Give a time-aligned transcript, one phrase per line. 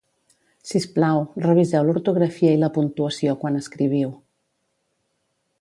[0.69, 4.13] Sisplau, reviseu l'ortografia i la puntuació quan escriviu